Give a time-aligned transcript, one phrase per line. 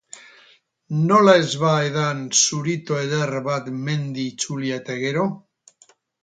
[1.09, 5.29] Nola ez ba edan zurito eder bat mendi itzulia eta gero?